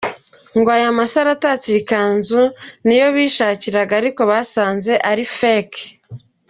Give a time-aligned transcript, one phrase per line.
[0.75, 2.53] Aya masaro atatse iyi kanzu ngo
[2.85, 5.81] niyo bishakiraga ariko basanze ari Fake.